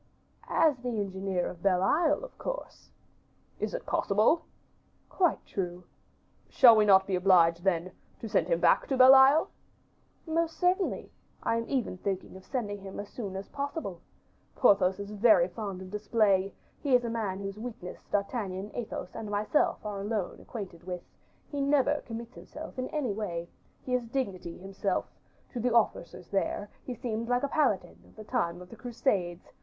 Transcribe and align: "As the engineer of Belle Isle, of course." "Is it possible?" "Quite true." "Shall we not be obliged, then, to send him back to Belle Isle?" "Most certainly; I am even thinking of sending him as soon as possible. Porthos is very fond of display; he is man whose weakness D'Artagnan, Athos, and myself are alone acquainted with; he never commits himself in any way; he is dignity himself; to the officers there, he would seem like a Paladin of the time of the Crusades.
"As 0.49 0.77
the 0.77 0.89
engineer 0.99 1.45
of 1.45 1.61
Belle 1.61 1.83
Isle, 1.83 2.23
of 2.23 2.35
course." 2.39 2.89
"Is 3.59 3.75
it 3.75 3.85
possible?" 3.85 4.45
"Quite 5.09 5.45
true." 5.45 5.83
"Shall 6.49 6.75
we 6.75 6.85
not 6.85 7.05
be 7.05 7.15
obliged, 7.15 7.63
then, 7.63 7.91
to 8.19 8.27
send 8.27 8.47
him 8.47 8.59
back 8.59 8.87
to 8.87 8.97
Belle 8.97 9.13
Isle?" 9.13 9.51
"Most 10.25 10.57
certainly; 10.57 11.11
I 11.43 11.57
am 11.57 11.69
even 11.69 11.99
thinking 11.99 12.35
of 12.35 12.47
sending 12.47 12.79
him 12.81 12.99
as 12.99 13.09
soon 13.09 13.35
as 13.35 13.47
possible. 13.49 14.01
Porthos 14.55 14.99
is 14.99 15.11
very 15.11 15.47
fond 15.47 15.83
of 15.83 15.91
display; 15.91 16.51
he 16.81 16.95
is 16.95 17.03
man 17.03 17.37
whose 17.39 17.59
weakness 17.59 18.03
D'Artagnan, 18.11 18.71
Athos, 18.73 19.13
and 19.15 19.29
myself 19.29 19.85
are 19.85 20.01
alone 20.01 20.39
acquainted 20.41 20.83
with; 20.83 21.03
he 21.51 21.61
never 21.61 22.01
commits 22.07 22.33
himself 22.33 22.79
in 22.79 22.87
any 22.87 23.13
way; 23.13 23.47
he 23.83 23.93
is 23.93 24.07
dignity 24.07 24.57
himself; 24.57 25.11
to 25.51 25.59
the 25.59 25.71
officers 25.75 26.27
there, 26.29 26.71
he 26.87 26.93
would 26.93 27.01
seem 27.03 27.27
like 27.27 27.43
a 27.43 27.47
Paladin 27.47 28.01
of 28.03 28.15
the 28.15 28.23
time 28.23 28.63
of 28.63 28.71
the 28.71 28.75
Crusades. 28.75 29.51